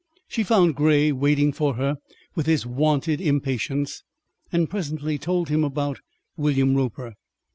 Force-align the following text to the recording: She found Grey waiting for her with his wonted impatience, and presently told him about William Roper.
She 0.27 0.41
found 0.41 0.73
Grey 0.75 1.11
waiting 1.11 1.51
for 1.53 1.75
her 1.75 1.97
with 2.33 2.47
his 2.47 2.65
wonted 2.65 3.21
impatience, 3.21 4.01
and 4.51 4.67
presently 4.67 5.19
told 5.19 5.49
him 5.49 5.63
about 5.63 5.99
William 6.35 6.73
Roper. 6.73 7.13